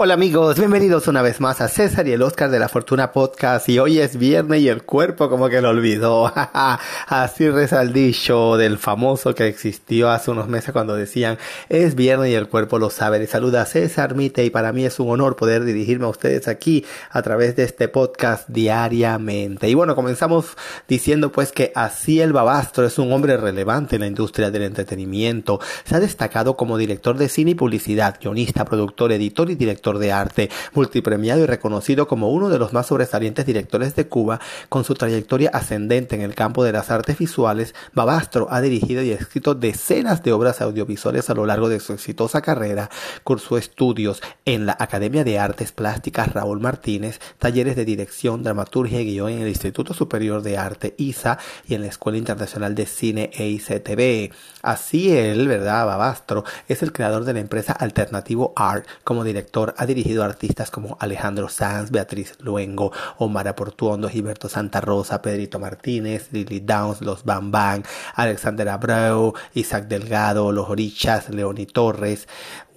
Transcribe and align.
Hola 0.00 0.14
amigos, 0.14 0.56
bienvenidos 0.56 1.08
una 1.08 1.22
vez 1.22 1.40
más 1.40 1.60
a 1.60 1.66
César 1.66 2.06
y 2.06 2.12
el 2.12 2.22
Oscar 2.22 2.50
de 2.52 2.60
la 2.60 2.68
Fortuna 2.68 3.10
Podcast 3.10 3.68
y 3.68 3.80
hoy 3.80 3.98
es 3.98 4.16
viernes 4.16 4.60
y 4.60 4.68
el 4.68 4.84
cuerpo 4.84 5.28
como 5.28 5.48
que 5.48 5.60
lo 5.60 5.70
olvidó. 5.70 6.32
Así 7.08 7.50
reza 7.50 7.82
el 7.82 7.92
dicho 7.92 8.56
del 8.56 8.78
famoso 8.78 9.34
que 9.34 9.48
existió 9.48 10.08
hace 10.08 10.30
unos 10.30 10.46
meses 10.46 10.70
cuando 10.70 10.94
decían 10.94 11.36
es 11.68 11.96
viernes 11.96 12.30
y 12.30 12.36
el 12.36 12.46
cuerpo 12.46 12.78
lo 12.78 12.90
sabe. 12.90 13.18
Les 13.18 13.30
saluda 13.30 13.66
César 13.66 14.14
Mite 14.14 14.44
y 14.44 14.50
para 14.50 14.72
mí 14.72 14.84
es 14.84 15.00
un 15.00 15.10
honor 15.10 15.34
poder 15.34 15.64
dirigirme 15.64 16.04
a 16.04 16.10
ustedes 16.10 16.46
aquí 16.46 16.86
a 17.10 17.20
través 17.22 17.56
de 17.56 17.64
este 17.64 17.88
podcast 17.88 18.48
diariamente. 18.48 19.68
Y 19.68 19.74
bueno, 19.74 19.96
comenzamos 19.96 20.56
diciendo 20.86 21.32
pues 21.32 21.50
que 21.50 21.72
así 21.74 22.20
el 22.20 22.32
Babastro 22.32 22.86
es 22.86 23.00
un 23.00 23.12
hombre 23.12 23.36
relevante 23.36 23.96
en 23.96 24.02
la 24.02 24.06
industria 24.06 24.52
del 24.52 24.62
entretenimiento. 24.62 25.58
Se 25.84 25.96
ha 25.96 25.98
destacado 25.98 26.56
como 26.56 26.78
director 26.78 27.18
de 27.18 27.28
cine 27.28 27.50
y 27.50 27.54
publicidad, 27.56 28.16
guionista, 28.22 28.64
productor, 28.64 29.10
editor 29.10 29.50
y 29.50 29.56
director 29.56 29.87
de 29.96 30.12
arte, 30.12 30.50
multipremiado 30.74 31.40
y 31.40 31.46
reconocido 31.46 32.06
como 32.06 32.30
uno 32.30 32.50
de 32.50 32.58
los 32.58 32.74
más 32.74 32.88
sobresalientes 32.88 33.46
directores 33.46 33.96
de 33.96 34.08
Cuba, 34.08 34.40
con 34.68 34.84
su 34.84 34.92
trayectoria 34.92 35.50
ascendente 35.54 36.14
en 36.14 36.20
el 36.20 36.34
campo 36.34 36.64
de 36.64 36.72
las 36.72 36.90
artes 36.90 37.16
visuales, 37.16 37.74
Babastro 37.94 38.48
ha 38.50 38.60
dirigido 38.60 39.02
y 39.02 39.12
escrito 39.12 39.54
decenas 39.54 40.22
de 40.22 40.32
obras 40.32 40.60
audiovisuales 40.60 41.30
a 41.30 41.34
lo 41.34 41.46
largo 41.46 41.70
de 41.70 41.80
su 41.80 41.94
exitosa 41.94 42.42
carrera, 42.42 42.90
cursó 43.24 43.56
estudios 43.56 44.20
en 44.44 44.66
la 44.66 44.76
Academia 44.78 45.24
de 45.24 45.38
Artes 45.38 45.72
Plásticas 45.72 46.32
Raúl 46.32 46.60
Martínez, 46.60 47.20
talleres 47.38 47.76
de 47.76 47.84
dirección, 47.84 48.42
dramaturgia 48.42 49.00
y 49.00 49.06
guion 49.06 49.30
en 49.30 49.42
el 49.42 49.48
Instituto 49.48 49.94
Superior 49.94 50.42
de 50.42 50.58
Arte 50.58 50.94
ISA 50.98 51.38
y 51.66 51.74
en 51.74 51.82
la 51.82 51.88
Escuela 51.88 52.18
Internacional 52.18 52.74
de 52.74 52.86
Cine 52.86 53.30
EICTV. 53.32 54.32
Así 54.62 55.16
él, 55.16 55.46
¿verdad? 55.46 55.86
Babastro 55.86 56.44
es 56.66 56.82
el 56.82 56.92
creador 56.92 57.24
de 57.24 57.34
la 57.34 57.40
empresa 57.40 57.72
Alternativo 57.72 58.52
Art 58.56 58.86
como 59.04 59.24
director 59.24 59.74
ha 59.78 59.86
dirigido 59.86 60.24
artistas 60.24 60.70
como 60.70 60.96
Alejandro 61.00 61.48
Sanz, 61.48 61.90
Beatriz 61.90 62.34
Luengo, 62.40 62.92
Omar 63.16 63.54
Portuondo, 63.54 64.08
Gilberto 64.08 64.48
Santa 64.48 64.80
Rosa, 64.80 65.22
Pedrito 65.22 65.60
Martínez, 65.60 66.28
Lily 66.32 66.60
Downs, 66.60 67.00
Los 67.00 67.24
Bam 67.24 67.52
Bam, 67.52 67.84
Alexander 68.14 68.68
Abreu, 68.68 69.34
Isaac 69.54 69.86
Delgado, 69.86 70.50
Los 70.50 70.68
Orichas, 70.68 71.30
Leoni 71.30 71.66
Torres, 71.66 72.26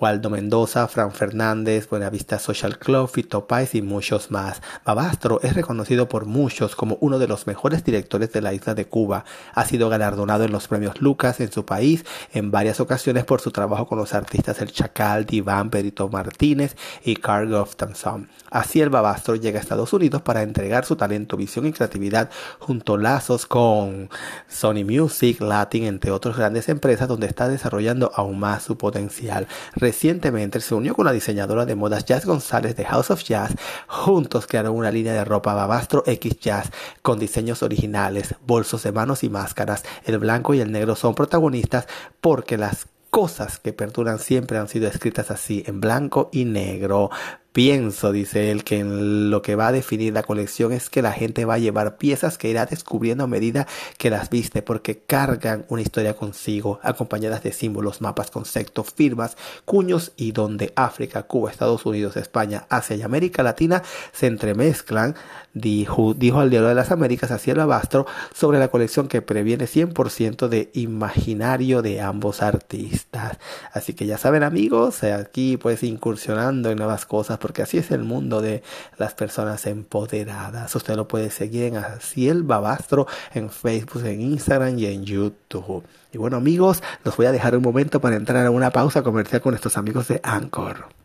Waldo 0.02 0.32
Mendoza, 0.32 0.88
Fran 0.88 1.12
Fernández, 1.12 1.88
Buenavista 1.88 2.40
Social 2.40 2.80
Club, 2.80 3.08
Fito 3.08 3.46
Páez 3.46 3.76
y 3.76 3.84
muchos 3.84 4.32
más. 4.32 4.60
Babastro 4.84 5.40
es 5.44 5.54
reconocido 5.54 6.10
por 6.10 6.26
muchos 6.26 6.76
como 6.76 6.98
uno 7.02 7.20
de 7.20 7.28
los 7.28 7.46
mejores 7.46 7.84
directores 7.84 8.34
de 8.34 8.42
la 8.42 8.52
isla 8.52 8.74
de 8.74 8.86
Cuba. 8.86 9.26
Ha 9.54 9.64
sido 9.66 9.90
galardonado 9.90 10.44
en 10.44 10.52
los 10.52 10.68
premios 10.68 11.00
Lucas 11.02 11.40
en 11.40 11.52
su 11.52 11.66
país 11.66 12.04
en 12.34 12.50
varias 12.50 12.80
ocasiones 12.80 13.26
por 13.26 13.42
su 13.42 13.52
trabajo 13.52 13.86
con 13.86 14.00
los 14.00 14.16
artistas 14.16 14.60
El 14.60 14.72
Chacal, 14.72 15.28
Diván, 15.28 15.70
Perito 15.70 16.10
Martínez 16.10 16.76
y 17.06 17.18
Carl 17.18 17.56
Gustafson. 17.56 18.28
Así 18.50 18.82
el 18.82 18.90
Babastro 18.90 19.36
llega 19.36 19.60
a 19.60 19.62
Estados 19.62 19.94
Unidos 19.94 20.24
para 20.24 20.42
entregar 20.42 20.84
su 20.84 20.96
talento, 20.96 21.38
visión 21.38 21.68
y 21.68 21.74
creatividad 21.74 22.32
junto 22.58 22.96
a 22.96 22.98
lazos 22.98 23.46
con 23.46 24.10
Sony 24.50 24.84
Music, 24.84 25.40
Latin, 25.42 25.84
entre 25.84 26.10
otras 26.10 26.38
grandes 26.38 26.70
empresas 26.70 27.08
donde 27.08 27.28
está 27.28 27.48
desarrollando 27.48 28.12
aún 28.16 28.40
más 28.40 28.64
su 28.64 28.80
potencial. 28.80 29.48
Recientemente 29.92 30.61
se 30.61 30.73
unió 30.73 30.95
con 30.95 31.06
la 31.06 31.11
diseñadora 31.11 31.66
de 31.66 31.75
modas 31.75 32.06
Jazz 32.06 32.25
González 32.25 32.78
de 32.78 32.86
House 32.86 33.11
of 33.11 33.25
Jazz. 33.25 33.56
Juntos 33.88 34.47
crearon 34.47 34.78
una 34.78 34.89
línea 34.89 35.11
de 35.11 35.25
ropa 35.25 35.53
Babastro 35.53 36.02
X 36.06 36.39
Jazz 36.39 36.72
con 37.02 37.20
diseños 37.20 37.61
originales, 37.61 38.36
bolsos 38.47 38.84
de 38.84 38.94
manos 38.94 39.22
y 39.25 39.30
máscaras. 39.30 39.84
El 40.06 40.17
blanco 40.17 40.53
y 40.53 40.62
el 40.62 40.72
negro 40.72 40.95
son 40.95 41.14
protagonistas 41.14 41.88
porque 42.22 42.58
las 42.58 42.88
cosas 43.09 43.59
que 43.59 43.73
perduran 43.73 44.19
siempre 44.19 44.58
han 44.58 44.69
sido 44.69 44.88
escritas 44.88 45.30
así, 45.30 45.62
en 45.67 45.81
blanco 45.81 46.30
y 46.31 46.45
negro. 46.45 47.09
Pienso, 47.54 48.14
dice 48.14 48.50
él, 48.50 48.64
que 48.64 48.80
en 48.80 49.30
lo 49.30 49.42
que 49.42 49.58
va 49.58 49.68
a 49.68 49.72
definir 49.74 50.14
la 50.14 50.24
colección 50.24 50.72
es 50.72 50.90
que 50.90 51.02
la 51.02 51.12
gente 51.12 51.44
va 51.44 51.56
a 51.56 51.58
llevar 51.60 51.98
piezas 51.98 52.38
que 52.38 52.50
irá 52.50 52.66
descubriendo 52.66 53.26
a 53.26 53.28
medida 53.28 53.68
que 53.98 54.09
las 54.09 54.30
viste, 54.30 54.62
porque 54.62 55.00
cargan 55.00 55.66
una 55.68 55.81
historia 55.81 56.16
consigo, 56.16 56.80
acompañadas 56.81 57.44
de 57.44 57.52
símbolos, 57.52 58.00
mapas, 58.00 58.31
conceptos, 58.31 58.94
firmas, 58.94 59.36
cuños 59.66 60.14
y 60.16 60.31
donde 60.31 60.72
África, 60.78 61.24
Cuba, 61.24 61.52
Estados 61.52 61.86
Unidos, 61.86 62.16
España, 62.16 62.68
Asia 62.70 62.96
y 62.96 63.02
América 63.02 63.44
Latina 63.44 63.84
se 64.14 64.28
entremezclan, 64.28 65.16
dijo, 65.54 66.14
dijo 66.14 66.40
al 66.40 66.52
Diario 66.52 66.70
de 66.70 66.75
las 66.75 66.92
Américas 66.92 67.31
hacia 67.31 67.52
el 67.52 67.59
Abastro 67.59 68.06
sobre 68.34 68.59
la 68.59 68.70
colección 68.70 69.09
que 69.09 69.22
previene 69.22 69.66
100% 69.66 70.48
de 70.48 70.70
imaginario 70.74 71.81
de 71.81 72.00
ambos 72.00 72.42
artistas. 72.42 73.40
Así 73.74 73.94
que 73.94 74.06
ya 74.06 74.18
saben 74.18 74.44
amigos, 74.44 75.04
aquí 75.04 75.58
pues 75.58 75.84
incursionando 75.84 76.72
en 76.72 76.78
nuevas 76.78 77.06
cosas 77.06 77.41
porque 77.41 77.62
así 77.62 77.78
es 77.78 77.91
el 77.91 78.03
mundo 78.03 78.41
de 78.41 78.63
las 78.97 79.13
personas 79.13 79.66
empoderadas. 79.66 80.74
Usted 80.75 80.96
lo 80.96 81.07
puede 81.07 81.31
seguir 81.31 81.63
en 81.63 81.78
Asiel 81.78 82.44
Babastro 82.44 83.07
en 83.34 83.50
Facebook, 83.50 84.06
en 84.06 84.22
Instagram 84.22 84.78
y 84.79 84.85
en 84.85 85.03
YouTube. 85.03 85.84
Y 86.13 86.18
bueno 86.18 86.38
amigos, 86.38 86.81
los 87.03 87.18
voy 87.18 87.25
a 87.25 87.31
dejar 87.31 87.56
un 87.57 87.63
momento 87.63 88.00
para 88.00 88.16
entrar 88.16 88.46
a 88.46 88.51
una 88.51 88.72
pausa 88.72 89.03
comercial 89.03 89.41
con 89.41 89.56
estos 89.56 89.78
amigos 89.78 90.07
de 90.07 90.22
Anchor. 90.24 91.00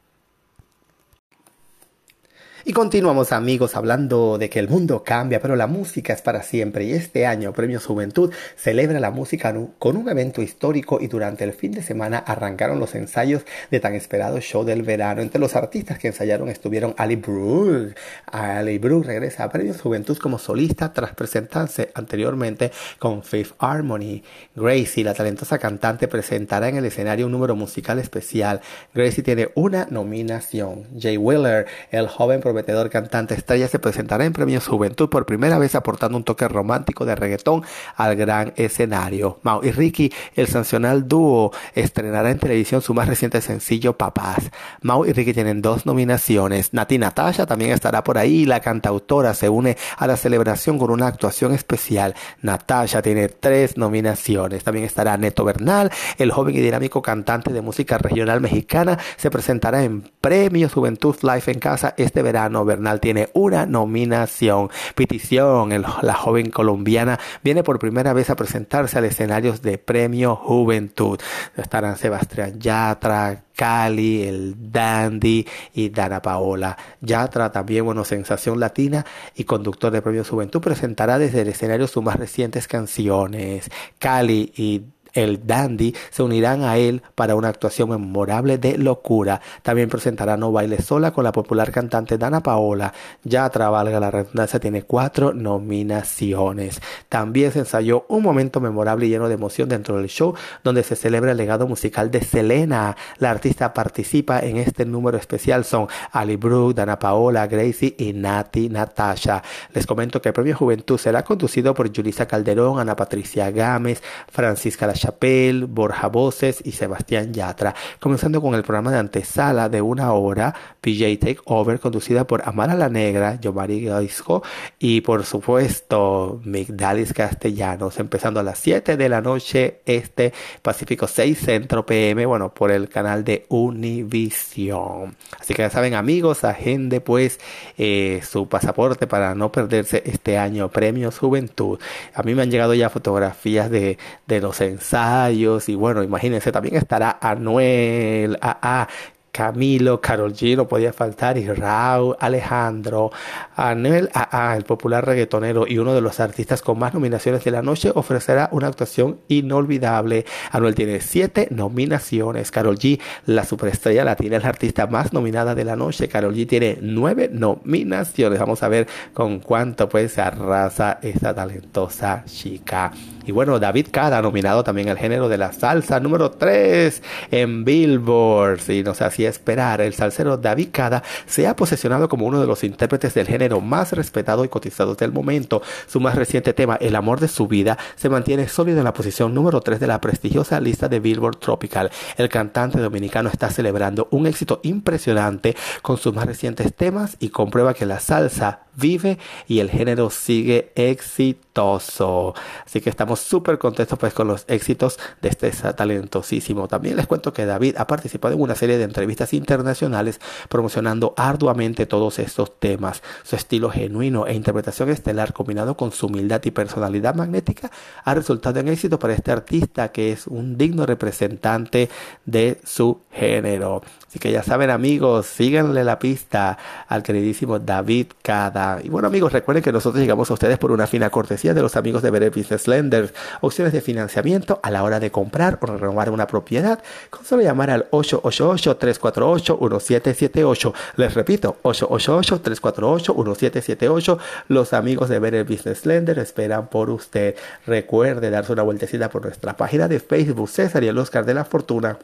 Y 2.69 2.73
continuamos 2.73 3.31
amigos 3.31 3.77
hablando 3.77 4.39
de 4.39 4.51
que 4.51 4.59
el 4.59 4.69
mundo 4.69 5.05
cambia, 5.05 5.41
pero 5.41 5.55
la 5.55 5.69
música 5.69 6.13
es 6.13 6.21
para 6.21 6.43
siempre. 6.43 6.83
Y 6.83 6.95
este 6.95 7.25
año 7.25 7.53
Premio 7.53 7.79
Juventud 7.79 8.33
celebra 8.57 8.99
la 8.99 9.13
música 9.13 9.55
con 9.79 9.97
un 9.97 10.09
evento 10.09 10.43
histórico 10.43 10.99
y 11.01 11.07
durante 11.07 11.45
el 11.45 11.53
fin 11.53 11.71
de 11.71 11.81
semana 11.81 12.19
arrancaron 12.19 12.81
los 12.81 12.97
ensayos 12.97 13.43
de 13.71 13.79
tan 13.79 13.95
esperado 13.95 14.41
show 14.41 14.65
del 14.65 14.83
verano. 14.83 15.23
Entre 15.23 15.41
los 15.41 15.55
artistas 15.55 16.01
que 16.01 16.09
ensayaron 16.09 16.49
estuvieron 16.49 16.93
Ali 16.99 17.15
Brooke. 17.15 17.95
Ali 18.33 18.79
Brooke 18.79 19.07
regresa 19.07 19.45
a 19.45 19.49
Premio 19.49 19.73
Juventud 19.73 20.19
como 20.19 20.41
solista 20.41 20.93
tras 20.93 21.15
presentarse 21.15 21.93
anteriormente 21.95 22.73
con 22.99 23.23
Fifth 23.23 23.55
Harmony. 23.61 24.25
Gracie, 24.57 25.05
la 25.05 25.15
talentosa 25.15 25.61
cantante, 25.61 26.09
presentará 26.09 26.69
en 26.69 26.79
el 26.79 26.87
escenario 26.87 27.27
un 27.27 27.33
número 27.33 27.55
musical 27.55 28.01
especial. 28.01 28.61
Gracie 28.93 29.23
tiene 29.23 29.51
una 29.55 29.87
nominación. 29.89 30.89
Jay 30.99 31.17
Wheeler, 31.17 31.67
el 31.93 32.09
joven 32.09 32.41
prometedor 32.57 32.89
cantante 32.89 33.35
estrella 33.35 33.69
se 33.69 33.79
presentará 33.79 34.25
en 34.25 34.33
Premios 34.33 34.67
Juventud 34.67 35.11
por 35.11 35.27
primera 35.27 35.59
vez 35.59 35.75
aportando 35.75 36.17
un 36.17 36.25
toque 36.25 36.49
romántico 36.49 37.05
de 37.05 37.15
reggaetón 37.15 37.63
al 37.97 38.17
gran 38.17 38.55
escenario. 38.57 39.41
Mau 39.43 39.63
y 39.63 39.73
Ricky, 39.73 40.11
el 40.37 40.47
sancional 40.47 41.07
dúo, 41.07 41.53
estrenará 41.75 42.31
en 42.31 42.39
televisión 42.39 42.81
su 42.81 42.95
más 42.95 43.09
reciente 43.09 43.43
sencillo 43.43 43.99
Papás. 43.99 44.51
Mau 44.81 45.05
y 45.05 45.13
Ricky 45.13 45.35
tienen 45.35 45.61
dos 45.61 45.85
nominaciones. 45.85 46.73
Nati 46.73 46.97
Natasha 46.97 47.45
también 47.45 47.73
estará 47.73 48.03
por 48.03 48.17
ahí. 48.17 48.47
La 48.47 48.61
cantautora 48.61 49.35
se 49.35 49.51
une 49.51 49.77
a 49.99 50.07
la 50.07 50.17
celebración 50.17 50.79
con 50.79 50.91
una 50.91 51.09
actuación 51.09 51.53
especial. 51.53 52.15
Natasha 52.41 53.03
tiene 53.03 53.29
tres 53.29 53.77
nominaciones. 53.77 54.65
También 54.65 54.87
estará 54.87 55.19
Neto 55.19 55.45
Bernal, 55.45 55.91
el 56.17 56.33
joven 56.33 56.55
y 56.55 56.61
dinámico 56.61 57.03
cantante 57.03 57.53
de 57.53 57.61
música 57.61 57.99
regional 57.99 58.41
mexicana, 58.41 58.99
se 59.19 59.31
presentará 59.31 59.85
en 59.85 60.11
Premios 60.27 60.73
Juventud 60.73 61.15
Live 61.23 61.45
en 61.47 61.61
casa 61.61 61.95
este 61.97 62.21
verano 62.21 62.65
Bernal 62.65 62.99
tiene 62.99 63.29
una 63.33 63.65
nominación. 63.65 64.71
Petición, 64.97 65.71
la 66.03 66.15
joven 66.15 66.51
colombiana, 66.51 67.21
viene 67.45 67.63
por 67.63 67.79
primera 67.79 68.13
vez 68.13 68.29
a 68.29 68.35
presentarse 68.35 68.99
al 68.99 69.05
escenario 69.05 69.53
de 69.53 69.79
Premio 69.79 70.35
Juventud. 70.35 71.21
Estarán 71.57 71.97
Sebastián 71.97 72.59
Yatra, 72.59 73.45
Cali, 73.55 74.25
el 74.25 74.73
Dandy 74.73 75.47
y 75.73 75.91
Dana 75.91 76.21
Paola. 76.21 76.77
Yatra, 77.01 77.53
también, 77.53 77.85
bueno, 77.85 78.05
sensación 78.05 78.59
latina 78.59 79.07
y 79.37 79.45
conductor 79.45 79.93
de 79.93 80.03
Premio 80.03 80.25
Juventud, 80.25 80.61
presentará 80.61 81.21
desde 81.21 81.43
el 81.43 81.49
escenario 81.49 81.87
sus 81.87 82.03
más 82.03 82.17
recientes 82.17 82.67
canciones. 82.67 83.71
Cali 84.01 84.53
y 84.57 84.83
el 85.17 85.47
Dandy 85.47 85.95
se 86.11 86.23
unirán 86.23 86.63
a 86.63 86.77
él 86.77 87.03
para 87.15 87.35
una 87.35 87.49
actuación 87.49 87.91
memorable 87.91 88.59
de 88.59 88.79
locura. 88.79 89.41
También 89.63 89.89
presentará 89.89 90.37
No 90.37 90.53
Baile 90.53 90.81
Sola 90.81 91.13
con 91.13 91.25
la 91.25 91.33
popular 91.33 91.73
cantante 91.73 92.19
Dana 92.19 92.43
Paola. 92.43 92.93
Ya 93.25 93.49
valga 93.49 94.01
la 94.01 94.11
redundancia, 94.11 94.61
tiene 94.61 94.83
cuatro 94.83 95.33
nominaciones. 95.33 96.81
También 97.09 97.53
se 97.53 97.61
ensayó 97.61 98.05
un 98.09 98.23
momento 98.23 98.61
memorable 98.61 99.07
y 99.07 99.09
lleno 99.09 99.29
de 99.29 99.35
emoción 99.35 99.69
dentro 99.69 99.97
del 99.97 100.09
show 100.09 100.35
donde 100.63 100.83
se 100.83 100.97
celebra 100.97 101.33
el 101.33 101.39
legado 101.39 101.67
musical 101.67 102.11
de 102.11 102.23
Selena. 102.23 102.97
La 103.19 103.31
artista 103.31 103.73
participa 103.73 104.41
en 104.41 104.59
este 104.59 104.85
número 104.85 105.17
especial 105.17 105.65
son 105.65 105.89
Ali 106.13 106.37
Brooke, 106.37 106.75
Dana 106.75 106.99
Paola, 106.99 107.47
Gracie 107.47 107.95
y 107.99 108.13
Nati 108.13 108.69
Natasha. 108.69 109.43
Les 109.73 109.87
comento 109.87 110.21
que 110.21 110.29
el 110.29 110.35
premio 110.35 110.57
Juventud 110.57 110.99
será 110.99 111.25
conducido 111.25 111.75
por 111.75 111.95
Julissa 111.95 112.27
Calderón, 112.27 112.79
Ana 112.79 112.97
Patricia 112.97 113.51
Gámez, 113.51 114.03
Francisca 114.29 114.87
Lachapelle, 114.87 115.06
Chapel, 115.07 115.67
Borja 115.67 116.09
Voces 116.09 116.61
y 116.65 116.73
Sebastián 116.73 117.33
Yatra. 117.33 117.77
Comenzando 118.01 118.43
con 118.43 118.55
el 118.55 118.65
programa 118.65 118.91
de 118.91 118.99
antesala 118.99 119.69
de 119.69 119.81
una 119.81 120.13
hora, 120.13 120.53
PJ 120.81 121.17
Takeover, 121.19 121.79
conducida 121.79 122.27
por 122.27 122.43
Amara 122.45 122.75
la 122.75 122.89
Negra, 122.89 123.39
Yomari 123.41 123.85
Gaisco 123.85 124.43
y 124.81 125.03
por 125.03 125.25
supuesto 125.25 126.41
Migdalis 126.45 127.13
Castellanos, 127.13 128.01
empezando 128.01 128.41
a 128.41 128.43
las 128.43 128.59
7 128.59 128.97
de 128.97 129.09
la 129.09 129.21
noche 129.21 129.81
este 129.87 130.33
Pacífico 130.61 131.07
6 131.07 131.39
Centro 131.39 131.87
PM, 131.87 132.27
bueno, 132.27 132.53
por 132.53 132.73
el 132.73 132.89
canal 132.89 133.23
de 133.23 133.47
Univision. 133.49 135.17
Así 135.39 135.55
que 135.55 135.63
ya 135.63 135.71
saben 135.71 135.95
amigos, 135.95 136.43
agende 136.43 137.01
pues 137.01 137.39
eh, 137.79 138.23
su 138.29 138.49
pasaporte 138.49 139.07
para 139.07 139.37
no 139.37 139.53
perderse 139.53 140.03
este 140.05 140.37
año 140.37 140.69
Premios 140.69 141.19
Juventud. 141.19 141.79
A 142.13 142.25
mí 142.25 142.35
me 142.35 142.43
han 142.43 142.51
llegado 142.51 142.75
ya 142.75 142.91
fotografías 142.91 143.71
de, 143.71 143.99
de 144.27 144.41
los 144.41 144.61
ensayos 144.61 144.96
y 145.31 145.75
bueno, 145.75 146.03
imagínense, 146.03 146.53
también 146.53 146.77
estará 146.77 147.19
Anuel, 147.21 148.39
AA, 148.41 148.89
Camilo, 149.37 150.01
Carol 150.01 150.33
G, 150.33 150.57
no 150.57 150.67
podía 150.67 150.95
faltar, 150.95 151.37
y 151.37 151.47
Raúl, 151.47 152.17
Alejandro, 152.19 153.11
Anel 153.55 154.09
AA, 154.15 154.57
el 154.57 154.65
popular 154.65 155.05
reggaetonero 155.05 155.67
y 155.67 155.77
uno 155.77 155.93
de 155.93 156.01
los 156.01 156.21
artistas 156.21 156.63
con 156.63 156.79
más 156.79 156.95
nominaciones 156.95 157.45
de 157.45 157.51
la 157.51 157.61
noche, 157.61 157.93
ofrecerá 157.95 158.49
una 158.53 158.69
actuación 158.69 159.19
inolvidable. 159.29 160.25
Anuel 160.53 160.75
tiene 160.75 161.03
siete 161.03 161.49
nominaciones. 161.51 162.51
Carol 162.51 162.79
G, 162.79 162.99
la 163.27 163.45
superestrella 163.45 164.05
latina, 164.05 164.39
es 164.39 164.43
la 164.45 164.49
artista 164.49 164.87
más 164.87 165.13
nominada 165.13 165.55
de 165.55 165.65
la 165.67 165.77
noche. 165.77 166.09
Carol 166.09 166.35
G 166.35 166.49
tiene 166.49 166.79
nueve 166.81 167.29
nominaciones. 167.31 168.41
Vamos 168.41 168.63
a 168.63 168.69
ver 168.69 168.87
con 169.13 169.41
cuánto 169.41 169.87
pues 169.87 170.13
se 170.13 170.23
arrasa 170.23 170.99
esta 171.03 171.35
talentosa 171.35 172.25
chica. 172.25 172.91
Y 173.27 173.33
bueno, 173.33 173.59
David 173.59 173.89
Cada, 173.91 174.23
nominado 174.23 174.63
también 174.63 174.89
al 174.89 174.99
género 174.99 175.29
de 175.29 175.37
la 175.37 175.53
salsa, 175.53 175.99
número 175.99 176.31
3 176.31 177.03
en 177.33 177.65
Billboard. 177.65 178.61
Y 178.71 178.85
no 178.85 178.95
sé 178.95 179.05
hacía 179.05 179.29
esperar, 179.29 179.81
el 179.81 179.95
salsero 179.95 180.37
David 180.37 180.69
Cada 180.71 181.03
se 181.27 181.49
ha 181.49 181.57
posesionado 181.57 182.09
como 182.09 182.27
uno 182.27 182.41
de 182.41 182.47
los 182.47 182.63
intérpretes 182.63 183.15
del 183.15 183.27
género 183.27 183.61
más 183.61 183.93
respetado 183.93 184.45
y 184.45 184.49
cotizado 184.49 184.95
del 184.95 185.11
momento. 185.11 185.61
Su 185.89 185.99
más 185.99 186.15
reciente 186.15 186.53
tema, 186.53 186.77
El 186.81 186.95
amor 186.95 187.19
de 187.19 187.27
su 187.27 187.49
vida, 187.49 187.77
se 187.97 188.09
mantiene 188.09 188.47
sólido 188.47 188.79
en 188.79 188.85
la 188.85 188.95
posición 188.95 189.35
número 189.35 189.61
3 189.61 189.81
de 189.81 189.89
la 189.89 190.01
prestigiosa 190.01 190.61
lista 190.61 190.89
de 190.89 191.01
Billboard 191.01 191.39
Tropical. 191.39 191.91
El 192.17 192.29
cantante 192.29 192.79
dominicano 192.79 193.29
está 193.29 193.51
celebrando 193.51 194.07
un 194.13 194.29
éxito 194.29 194.61
impresionante 194.63 195.57
con 195.83 195.97
sus 195.97 196.15
más 196.15 196.27
recientes 196.27 196.73
temas 196.75 197.17
y 197.19 197.31
comprueba 197.31 197.75
que 197.75 197.87
la 197.87 197.99
salsa 197.99 198.61
vive 198.77 199.19
y 199.49 199.59
el 199.59 199.71
género 199.71 200.11
sigue 200.11 200.71
exitoso. 200.77 201.46
Así 201.57 202.81
que 202.81 202.91
estamos 202.91 203.21
súper 203.21 203.59
contentos 203.59 203.99
pues 203.99 204.13
con 204.13 204.29
los 204.29 204.45
éxitos 204.49 204.99
de 205.23 205.29
este 205.31 205.51
talentosísimo. 205.51 206.69
También 206.69 206.97
les 206.97 207.07
cuento 207.07 207.33
que 207.33 207.47
David 207.47 207.77
ha 207.79 207.87
participado 207.87 208.35
en 208.35 208.41
una 208.43 208.55
serie 208.55 208.77
de 208.77 208.85
entrevistas 208.85 209.33
internacionales 209.33 210.21
promocionando 210.49 211.15
arduamente 211.17 211.87
todos 211.87 212.19
estos 212.19 212.59
temas. 212.59 213.03
Su 213.23 213.37
estilo 213.37 213.71
genuino 213.71 214.27
e 214.27 214.35
interpretación 214.35 214.91
estelar 214.91 215.33
combinado 215.33 215.77
con 215.77 215.93
su 215.93 216.07
humildad 216.07 216.43
y 216.45 216.51
personalidad 216.51 217.15
magnética 217.15 217.71
ha 218.05 218.15
resultado 218.15 218.61
en 218.61 218.69
éxito 218.69 218.99
para 218.99 219.15
este 219.15 219.33
artista 219.33 219.93
que 219.93 220.13
es 220.13 220.27
un 220.27 220.59
digno 220.59 220.85
representante 220.85 221.89
de 222.27 222.61
su 222.65 223.01
género. 223.17 223.83
Así 224.09 224.21
que 224.21 224.31
ya 224.31 224.43
saben 224.43 224.69
amigos, 224.71 225.27
síganle 225.27 225.85
la 225.85 225.99
pista 225.99 226.57
al 226.89 227.03
queridísimo 227.03 227.59
David 227.59 228.07
Cada. 228.23 228.81
Y 228.83 228.89
bueno 228.89 229.09
amigos, 229.09 229.33
recuerden 229.33 229.65
que 229.65 229.73
nosotros 229.73 230.01
llegamos 230.01 230.31
a 230.31 230.35
ustedes 230.35 230.59
por 230.59 230.71
una 230.71 230.87
fina 230.87 231.11
cortesía 231.11 231.55
de 231.55 231.63
los 231.63 231.77
amigos 231.77 232.03
de 232.03 232.11
Better 232.11 232.31
Business 232.31 232.69
Lenders. 232.69 233.13
Opciones 233.41 233.73
de 233.73 233.81
financiamiento 233.81 234.61
a 234.63 234.71
la 234.71 234.85
hora 234.85 235.01
de 235.01 235.11
comprar 235.11 235.59
o 235.61 235.67
renovar 235.67 236.11
una 236.11 236.27
propiedad. 236.27 236.83
Con 237.11 237.25
solo 237.25 237.43
llamar 237.43 237.71
al 237.71 237.91
888-348-1778. 237.91 240.73
Les 240.97 241.15
repito, 241.15 241.57
888-348-1778. 241.63 244.19
Los 244.49 244.73
amigos 244.73 245.09
de 245.09 245.19
Better 245.19 245.45
Business 245.45 245.85
Lender 245.85 246.19
esperan 246.19 246.69
por 246.69 246.91
usted. 246.91 247.35
Recuerde 247.67 248.31
darse 248.31 248.53
una 248.53 248.63
vueltecita 248.63 249.11
por 249.11 249.25
nuestra 249.25 249.57
página 249.57 249.89
de 249.89 249.99
Facebook 250.01 250.49
César 250.49 250.85
y 250.85 250.89
el 250.89 250.99
Oscar 250.99 251.25
de 251.25 251.35
la 251.35 251.45
Fortuna. 251.45 251.99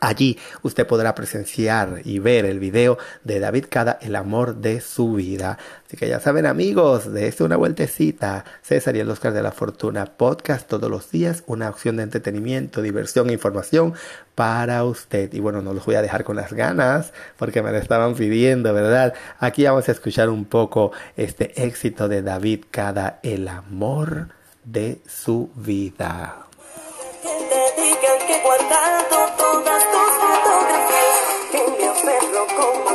Allí 0.00 0.38
usted 0.62 0.86
podrá 0.86 1.14
presenciar 1.14 2.02
y 2.04 2.20
ver 2.20 2.44
el 2.44 2.60
video 2.60 2.98
de 3.24 3.40
David 3.40 3.66
Cada, 3.68 3.98
el 4.00 4.14
amor 4.14 4.56
de 4.56 4.80
su 4.80 5.14
vida. 5.14 5.58
Así 5.86 5.96
que 5.96 6.08
ya 6.08 6.20
saben 6.20 6.46
amigos, 6.46 7.12
de 7.12 7.34
una 7.40 7.56
vueltecita. 7.56 8.44
César 8.62 8.96
y 8.96 9.00
el 9.00 9.10
Oscar 9.10 9.32
de 9.32 9.42
la 9.42 9.52
Fortuna 9.52 10.06
podcast 10.06 10.68
todos 10.68 10.90
los 10.90 11.10
días, 11.10 11.42
una 11.46 11.68
opción 11.68 11.96
de 11.96 12.04
entretenimiento, 12.04 12.82
diversión 12.82 13.30
e 13.30 13.32
información 13.32 13.94
para 14.34 14.84
usted. 14.84 15.32
Y 15.32 15.40
bueno, 15.40 15.62
no 15.62 15.74
los 15.74 15.86
voy 15.86 15.96
a 15.96 16.02
dejar 16.02 16.24
con 16.24 16.36
las 16.36 16.52
ganas 16.52 17.12
porque 17.36 17.62
me 17.62 17.72
lo 17.72 17.78
estaban 17.78 18.14
pidiendo, 18.14 18.72
¿verdad? 18.72 19.14
Aquí 19.38 19.64
vamos 19.64 19.88
a 19.88 19.92
escuchar 19.92 20.28
un 20.28 20.44
poco 20.44 20.92
este 21.16 21.64
éxito 21.64 22.08
de 22.08 22.22
David 22.22 22.64
Cada, 22.70 23.18
el 23.22 23.48
amor 23.48 24.28
de 24.64 25.00
su 25.06 25.50
vida 25.54 26.49
que 28.30 28.38
guardado 28.42 29.26
todas 29.36 29.84
tus 29.90 30.10
fotografías 30.22 31.18
en 31.52 31.78
mi 31.78 31.84
aferro 31.84 32.46
con 32.46 32.90